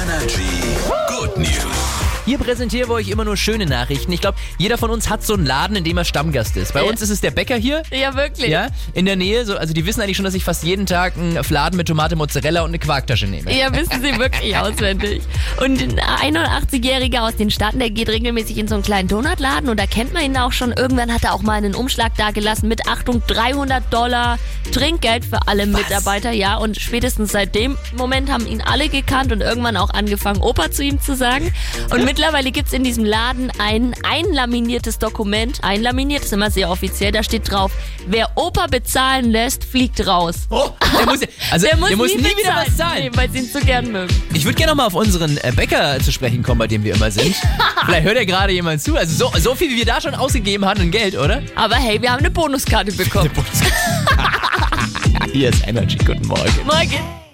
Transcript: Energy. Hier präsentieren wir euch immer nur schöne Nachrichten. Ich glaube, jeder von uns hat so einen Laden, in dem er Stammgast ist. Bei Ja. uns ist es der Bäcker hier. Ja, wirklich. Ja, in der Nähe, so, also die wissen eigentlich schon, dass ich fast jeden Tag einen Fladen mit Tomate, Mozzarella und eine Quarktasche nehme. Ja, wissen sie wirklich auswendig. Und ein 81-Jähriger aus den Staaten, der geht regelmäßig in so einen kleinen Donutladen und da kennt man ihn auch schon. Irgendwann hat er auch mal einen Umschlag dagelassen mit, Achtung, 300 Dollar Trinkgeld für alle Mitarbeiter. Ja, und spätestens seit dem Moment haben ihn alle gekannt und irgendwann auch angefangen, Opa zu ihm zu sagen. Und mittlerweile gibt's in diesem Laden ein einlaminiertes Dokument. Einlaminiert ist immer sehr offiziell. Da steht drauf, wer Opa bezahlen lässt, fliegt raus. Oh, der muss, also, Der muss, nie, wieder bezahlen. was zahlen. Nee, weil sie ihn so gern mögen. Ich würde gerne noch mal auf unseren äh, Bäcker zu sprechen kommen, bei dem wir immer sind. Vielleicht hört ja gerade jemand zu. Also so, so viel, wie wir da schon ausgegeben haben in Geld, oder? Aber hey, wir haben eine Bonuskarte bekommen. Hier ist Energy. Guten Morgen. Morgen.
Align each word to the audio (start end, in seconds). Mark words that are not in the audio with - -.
Energy. 0.00 1.09
Hier 2.30 2.38
präsentieren 2.38 2.88
wir 2.88 2.94
euch 2.94 3.08
immer 3.08 3.24
nur 3.24 3.36
schöne 3.36 3.66
Nachrichten. 3.66 4.12
Ich 4.12 4.20
glaube, 4.20 4.38
jeder 4.56 4.78
von 4.78 4.88
uns 4.92 5.10
hat 5.10 5.24
so 5.24 5.34
einen 5.34 5.44
Laden, 5.44 5.74
in 5.74 5.82
dem 5.82 5.98
er 5.98 6.04
Stammgast 6.04 6.56
ist. 6.56 6.72
Bei 6.74 6.84
Ja. 6.84 6.88
uns 6.88 7.02
ist 7.02 7.10
es 7.10 7.20
der 7.20 7.32
Bäcker 7.32 7.56
hier. 7.56 7.82
Ja, 7.90 8.14
wirklich. 8.14 8.46
Ja, 8.46 8.68
in 8.92 9.04
der 9.04 9.16
Nähe, 9.16 9.44
so, 9.44 9.56
also 9.56 9.74
die 9.74 9.84
wissen 9.84 10.00
eigentlich 10.00 10.16
schon, 10.16 10.24
dass 10.24 10.34
ich 10.34 10.44
fast 10.44 10.62
jeden 10.62 10.86
Tag 10.86 11.16
einen 11.16 11.42
Fladen 11.42 11.76
mit 11.76 11.88
Tomate, 11.88 12.14
Mozzarella 12.14 12.60
und 12.60 12.68
eine 12.68 12.78
Quarktasche 12.78 13.26
nehme. 13.26 13.52
Ja, 13.52 13.74
wissen 13.74 14.00
sie 14.00 14.16
wirklich 14.16 14.56
auswendig. 14.56 15.22
Und 15.60 15.82
ein 15.82 15.98
81-Jähriger 15.98 17.22
aus 17.22 17.34
den 17.34 17.50
Staaten, 17.50 17.80
der 17.80 17.90
geht 17.90 18.08
regelmäßig 18.08 18.58
in 18.58 18.68
so 18.68 18.76
einen 18.76 18.84
kleinen 18.84 19.08
Donutladen 19.08 19.68
und 19.68 19.80
da 19.80 19.86
kennt 19.86 20.12
man 20.12 20.22
ihn 20.22 20.36
auch 20.36 20.52
schon. 20.52 20.70
Irgendwann 20.70 21.12
hat 21.12 21.24
er 21.24 21.34
auch 21.34 21.42
mal 21.42 21.54
einen 21.54 21.74
Umschlag 21.74 22.14
dagelassen 22.14 22.68
mit, 22.68 22.86
Achtung, 22.86 23.24
300 23.26 23.92
Dollar 23.92 24.38
Trinkgeld 24.70 25.24
für 25.24 25.48
alle 25.48 25.66
Mitarbeiter. 25.66 26.30
Ja, 26.30 26.58
und 26.58 26.80
spätestens 26.80 27.32
seit 27.32 27.56
dem 27.56 27.76
Moment 27.96 28.30
haben 28.30 28.46
ihn 28.46 28.62
alle 28.62 28.88
gekannt 28.88 29.32
und 29.32 29.40
irgendwann 29.40 29.76
auch 29.76 29.90
angefangen, 29.90 30.40
Opa 30.42 30.70
zu 30.70 30.84
ihm 30.84 31.00
zu 31.00 31.16
sagen. 31.16 31.52
Und 31.92 32.04
mittlerweile 32.20 32.52
gibt's 32.52 32.74
in 32.74 32.84
diesem 32.84 33.06
Laden 33.06 33.50
ein 33.58 33.94
einlaminiertes 34.06 34.98
Dokument. 34.98 35.64
Einlaminiert 35.64 36.22
ist 36.22 36.34
immer 36.34 36.50
sehr 36.50 36.68
offiziell. 36.68 37.12
Da 37.12 37.22
steht 37.22 37.50
drauf, 37.50 37.72
wer 38.08 38.30
Opa 38.34 38.66
bezahlen 38.66 39.30
lässt, 39.30 39.64
fliegt 39.64 40.06
raus. 40.06 40.46
Oh, 40.50 40.68
der 40.98 41.06
muss, 41.06 41.20
also, 41.50 41.66
Der 41.66 41.78
muss, 41.78 41.88
nie, 42.14 42.18
wieder 42.18 42.34
bezahlen. 42.34 42.66
was 42.66 42.76
zahlen. 42.76 43.04
Nee, 43.04 43.10
weil 43.14 43.30
sie 43.30 43.38
ihn 43.38 43.48
so 43.50 43.58
gern 43.60 43.90
mögen. 43.90 44.14
Ich 44.34 44.44
würde 44.44 44.54
gerne 44.54 44.72
noch 44.72 44.76
mal 44.76 44.86
auf 44.88 44.94
unseren 44.94 45.38
äh, 45.38 45.50
Bäcker 45.56 45.98
zu 46.00 46.12
sprechen 46.12 46.42
kommen, 46.42 46.58
bei 46.58 46.66
dem 46.66 46.84
wir 46.84 46.94
immer 46.94 47.10
sind. 47.10 47.34
Vielleicht 47.86 48.04
hört 48.04 48.16
ja 48.16 48.24
gerade 48.24 48.52
jemand 48.52 48.82
zu. 48.82 48.96
Also 48.96 49.30
so, 49.30 49.38
so 49.38 49.54
viel, 49.54 49.70
wie 49.70 49.78
wir 49.78 49.86
da 49.86 49.98
schon 49.98 50.14
ausgegeben 50.14 50.66
haben 50.66 50.82
in 50.82 50.90
Geld, 50.90 51.16
oder? 51.16 51.42
Aber 51.54 51.76
hey, 51.76 52.02
wir 52.02 52.12
haben 52.12 52.18
eine 52.18 52.30
Bonuskarte 52.30 52.92
bekommen. 52.92 53.30
Hier 55.32 55.48
ist 55.48 55.66
Energy. 55.66 55.96
Guten 55.96 56.26
Morgen. 56.26 56.52
Morgen. 56.66 57.29